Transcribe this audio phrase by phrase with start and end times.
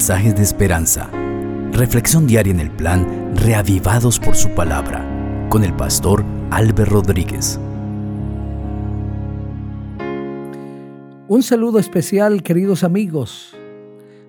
[0.00, 1.10] mensajes de esperanza.
[1.72, 5.06] Reflexión diaria en el plan Reavivados por su palabra
[5.50, 7.60] con el pastor Álvaro Rodríguez.
[11.28, 13.54] Un saludo especial, queridos amigos.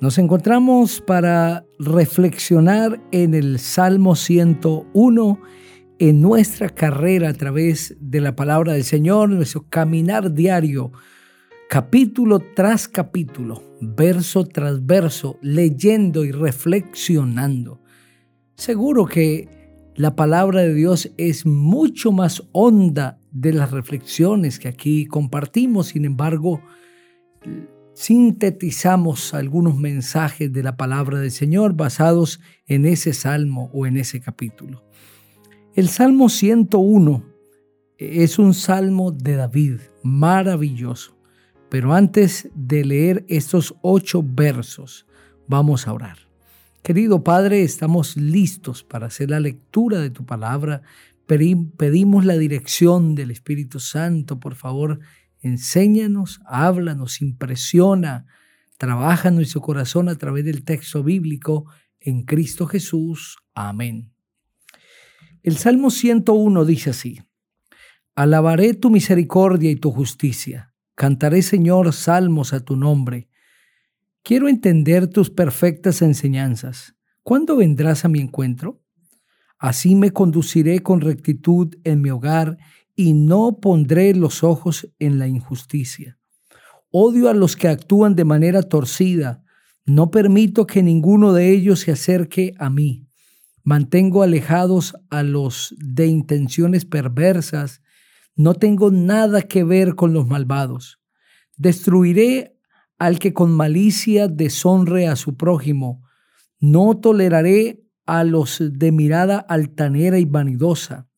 [0.00, 5.38] Nos encontramos para reflexionar en el Salmo 101
[6.00, 10.90] en nuestra carrera a través de la palabra del Señor, nuestro caminar diario,
[11.72, 17.80] capítulo tras capítulo, verso tras verso, leyendo y reflexionando.
[18.56, 19.48] Seguro que
[19.94, 26.04] la palabra de Dios es mucho más honda de las reflexiones que aquí compartimos, sin
[26.04, 26.60] embargo,
[27.94, 34.20] sintetizamos algunos mensajes de la palabra del Señor basados en ese salmo o en ese
[34.20, 34.84] capítulo.
[35.74, 37.24] El Salmo 101
[37.96, 41.21] es un salmo de David, maravilloso.
[41.72, 45.06] Pero antes de leer estos ocho versos,
[45.46, 46.18] vamos a orar.
[46.82, 50.82] Querido Padre, estamos listos para hacer la lectura de tu palabra.
[51.26, 54.38] Pedimos la dirección del Espíritu Santo.
[54.38, 55.00] Por favor,
[55.40, 58.26] enséñanos, háblanos, impresiona,
[58.76, 61.64] trabaja en nuestro corazón a través del texto bíblico
[62.00, 63.38] en Cristo Jesús.
[63.54, 64.12] Amén.
[65.42, 67.22] El Salmo 101 dice así,
[68.14, 70.71] Alabaré tu misericordia y tu justicia,
[71.02, 73.28] cantaré Señor salmos a tu nombre.
[74.22, 76.94] Quiero entender tus perfectas enseñanzas.
[77.24, 78.80] ¿Cuándo vendrás a mi encuentro?
[79.58, 82.56] Así me conduciré con rectitud en mi hogar
[82.94, 86.20] y no pondré los ojos en la injusticia.
[86.92, 89.42] Odio a los que actúan de manera torcida.
[89.84, 93.08] No permito que ninguno de ellos se acerque a mí.
[93.64, 97.82] Mantengo alejados a los de intenciones perversas.
[98.34, 101.00] No tengo nada que ver con los malvados.
[101.56, 102.58] Destruiré
[102.98, 106.02] al que con malicia deshonre a su prójimo.
[106.58, 111.08] No toleraré a los de mirada altanera y vanidosa.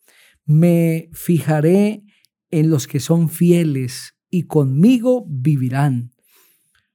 [0.44, 2.04] Me fijaré
[2.50, 6.12] en los que son fieles y conmigo vivirán.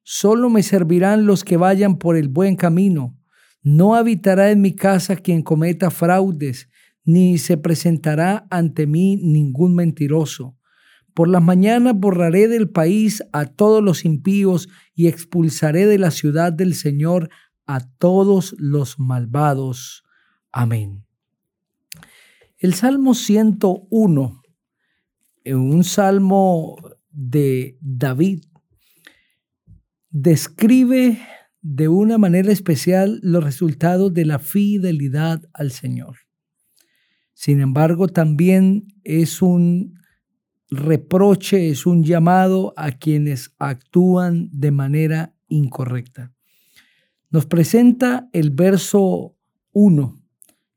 [0.03, 3.19] Solo me servirán los que vayan por el buen camino
[3.61, 6.69] no habitará en mi casa quien cometa fraudes,
[7.09, 10.55] ni se presentará ante mí ningún mentiroso.
[11.15, 16.53] Por las mañanas borraré del país a todos los impíos y expulsaré de la ciudad
[16.53, 17.29] del Señor
[17.65, 20.03] a todos los malvados.
[20.51, 21.03] Amén.
[22.59, 24.41] El Salmo 101,
[25.45, 26.75] un salmo
[27.09, 28.43] de David,
[30.11, 31.17] describe
[31.61, 36.28] de una manera especial los resultados de la fidelidad al Señor.
[37.39, 39.97] Sin embargo, también es un
[40.69, 46.33] reproche, es un llamado a quienes actúan de manera incorrecta.
[47.29, 49.37] Nos presenta el verso
[49.71, 50.21] 1,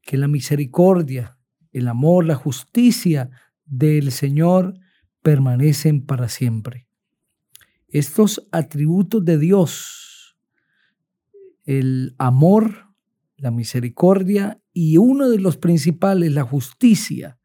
[0.03, 1.37] que la misericordia,
[1.73, 3.29] el amor, la justicia
[3.65, 4.75] del Señor
[5.21, 6.87] permanecen para siempre.
[7.89, 10.37] Estos atributos de Dios
[11.65, 12.87] el amor,
[13.37, 17.39] la misericordia y uno de los principales, la justicia,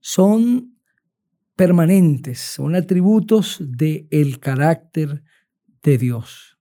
[0.00, 0.76] son
[1.54, 5.22] permanentes, son atributos del el carácter
[5.82, 6.58] de Dios.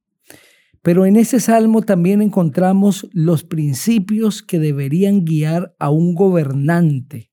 [0.81, 7.31] Pero en ese salmo también encontramos los principios que deberían guiar a un gobernante,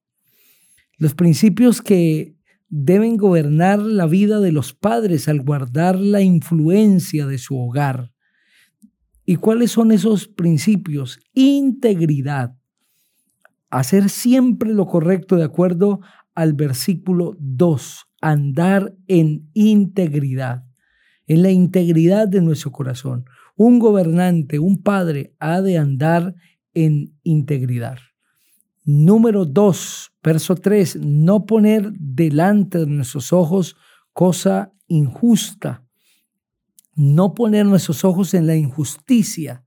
[0.97, 2.37] los principios que
[2.69, 8.11] deben gobernar la vida de los padres al guardar la influencia de su hogar.
[9.29, 11.19] ¿Y cuáles son esos principios?
[11.33, 12.55] Integridad.
[13.69, 15.99] Hacer siempre lo correcto de acuerdo
[16.33, 18.05] al versículo 2.
[18.21, 20.63] Andar en integridad.
[21.25, 23.25] En la integridad de nuestro corazón.
[23.57, 26.33] Un gobernante, un padre ha de andar
[26.73, 27.97] en integridad.
[28.85, 31.01] Número 2, verso 3.
[31.01, 33.75] No poner delante de nuestros ojos
[34.13, 35.86] cosa injusta
[36.97, 39.63] no poner nuestros ojos en la injusticia,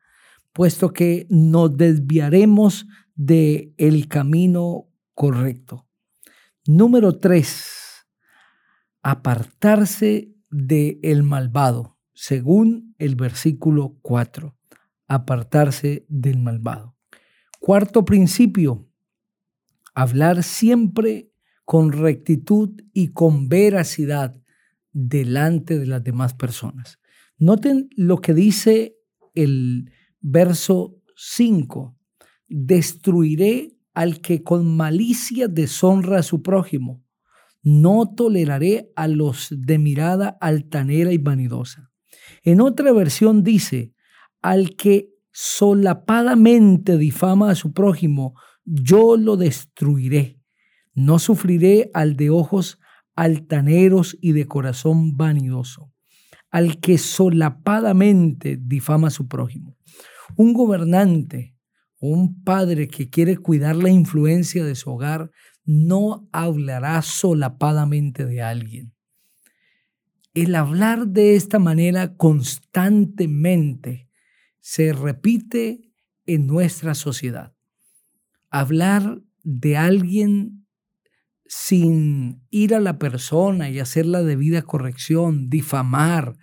[0.53, 5.87] puesto que nos desviaremos del el camino correcto.
[6.67, 8.05] Número tres,
[9.03, 14.56] apartarse del el malvado, según el versículo 4.
[15.06, 16.97] Apartarse del malvado.
[17.61, 18.88] Cuarto principio,
[19.94, 21.33] hablar siempre
[21.65, 24.37] con rectitud y con veracidad
[24.93, 27.00] delante de las demás personas.
[27.41, 28.97] Noten lo que dice
[29.35, 29.91] el
[30.21, 31.97] verso 5.
[32.49, 37.03] Destruiré al que con malicia deshonra a su prójimo.
[37.63, 41.91] No toleraré a los de mirada altanera y vanidosa.
[42.43, 43.95] En otra versión dice,
[44.43, 48.35] al que solapadamente difama a su prójimo,
[48.67, 50.43] yo lo destruiré.
[50.93, 52.79] No sufriré al de ojos
[53.15, 55.91] altaneros y de corazón vanidoso,
[56.50, 59.76] al que solapadamente difama a su prójimo.
[60.37, 61.56] Un gobernante,
[62.00, 65.31] un padre que quiere cuidar la influencia de su hogar,
[65.64, 68.94] no hablará solapadamente de alguien.
[70.35, 74.08] El hablar de esta manera constantemente
[74.61, 75.93] se repite
[76.26, 77.55] en nuestra sociedad.
[78.50, 80.60] Hablar de alguien
[81.52, 86.37] sin ir a la persona y hacer la debida corrección, difamar,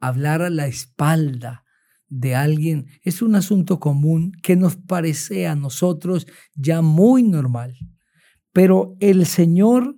[0.00, 1.64] hablar a la espalda
[2.08, 7.74] de alguien, es un asunto común que nos parece a nosotros ya muy normal.
[8.52, 9.96] Pero el Señor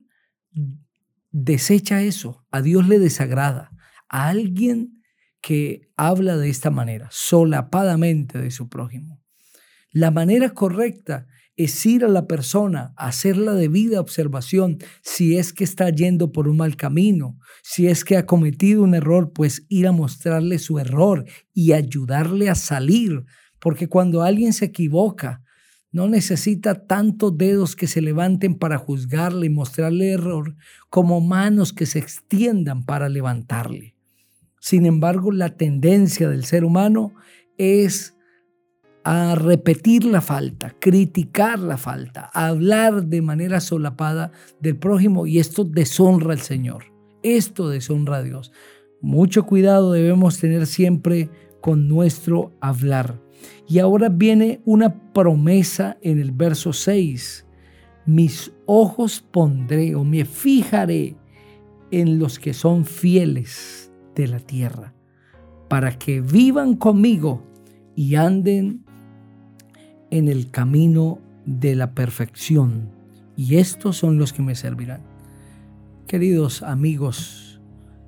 [1.33, 3.73] desecha eso, a Dios le desagrada.
[4.09, 5.03] A alguien
[5.41, 9.21] que habla de esta manera, solapadamente de su prójimo.
[9.91, 11.27] La manera correcta
[11.65, 16.49] es ir a la persona, hacer la debida observación si es que está yendo por
[16.49, 20.79] un mal camino, si es que ha cometido un error, pues ir a mostrarle su
[20.79, 23.25] error y ayudarle a salir,
[23.59, 25.43] porque cuando alguien se equivoca,
[25.93, 30.57] no necesita tantos dedos que se levanten para juzgarle y mostrarle error
[30.89, 33.95] como manos que se extiendan para levantarle.
[34.59, 37.15] Sin embargo, la tendencia del ser humano
[37.59, 38.17] es
[39.05, 45.65] a repetir la falta, criticar la falta, hablar de manera solapada del prójimo y esto
[45.65, 46.85] deshonra al Señor.
[47.23, 48.53] Esto deshonra a Dios.
[49.01, 53.21] Mucho cuidado debemos tener siempre con nuestro hablar.
[53.69, 57.47] Y ahora viene una promesa en el verso 6.
[58.07, 61.17] Mis ojos pondré o me fijaré
[61.91, 64.95] en los que son fieles de la tierra,
[65.69, 67.45] para que vivan conmigo
[67.95, 68.85] y anden
[70.13, 72.91] en el camino de la perfección.
[73.35, 75.01] Y estos son los que me servirán.
[76.07, 77.63] Queridos amigos,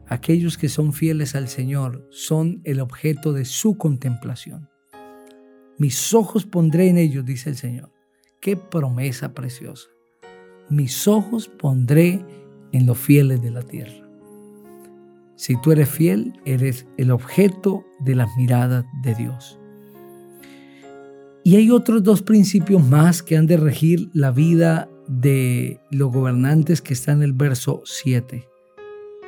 [0.06, 4.68] aquellos que son fieles al Señor son el objeto de su contemplación.
[5.78, 7.90] Mis ojos pondré en ellos, dice el Señor.
[8.38, 9.88] Qué promesa preciosa.
[10.68, 12.22] Mis ojos pondré
[12.72, 14.06] en los fieles de la tierra.
[15.36, 19.58] Si tú eres fiel, eres el objeto de las miradas de Dios.
[21.46, 26.80] Y hay otros dos principios más que han de regir la vida de los gobernantes
[26.80, 28.48] que están en el verso 7.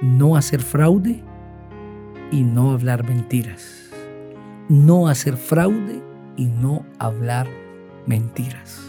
[0.00, 1.22] No hacer fraude
[2.32, 3.90] y no hablar mentiras.
[4.70, 6.02] No hacer fraude
[6.38, 7.48] y no hablar
[8.06, 8.80] mentiras.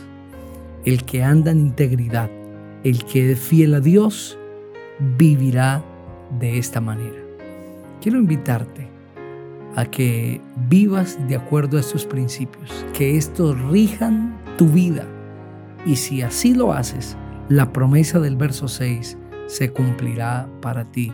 [0.86, 2.32] El que anda en integridad,
[2.86, 4.38] el que es fiel a Dios,
[5.18, 5.84] vivirá
[6.40, 7.22] de esta manera.
[8.00, 8.97] Quiero invitarte
[9.78, 15.06] a que vivas de acuerdo a estos principios, que estos rijan tu vida.
[15.86, 17.16] Y si así lo haces,
[17.48, 21.14] la promesa del verso 6 se cumplirá para ti.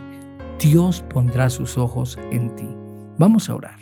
[0.58, 2.66] Dios pondrá sus ojos en ti.
[3.18, 3.76] Vamos a orar.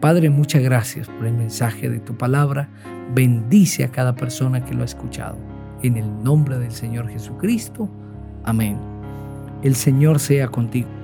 [0.00, 2.68] Padre, muchas gracias por el mensaje de tu palabra.
[3.14, 5.38] Bendice a cada persona que lo ha escuchado.
[5.84, 7.88] En el nombre del Señor Jesucristo.
[8.42, 8.78] Amén.
[9.62, 11.01] El Señor sea contigo.